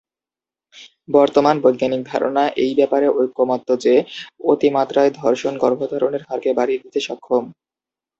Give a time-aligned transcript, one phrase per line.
[1.09, 3.93] বর্তমান বৈজ্ঞানিক ধারণা এই ব্যাপারে ঐকমত্য যে
[4.51, 7.43] অতিমাত্রায় ধর্ষণ গর্ভধারণের হারকে বাড়িয়ে দিতে সক্ষম।